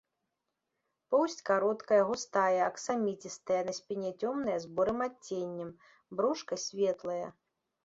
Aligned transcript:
Поўсць 1.15 1.43
кароткая, 1.49 1.99
густая, 2.11 2.61
аксаміцістая, 2.69 3.61
на 3.69 3.73
спіне 3.81 4.11
цёмная 4.21 4.57
з 4.65 4.73
бурым 4.81 4.99
адценнем, 5.11 5.69
брушка 6.15 6.53
светлае. 6.67 7.23